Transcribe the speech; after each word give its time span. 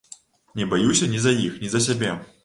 Не 0.59 0.65
баюся 0.71 1.07
ні 1.11 1.19
за 1.25 1.33
іх, 1.43 1.59
ні 1.65 1.69
за 1.75 1.83
сябе. 1.89 2.11